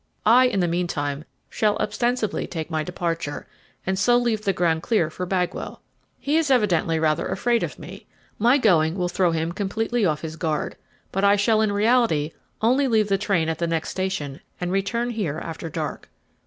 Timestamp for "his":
10.21-10.37